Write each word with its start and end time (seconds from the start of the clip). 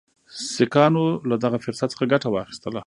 سیکهانو 0.53 1.03
له 1.29 1.35
دغه 1.43 1.57
فرصت 1.65 1.87
څخه 1.93 2.05
ګټه 2.13 2.27
واخیستله. 2.29 2.79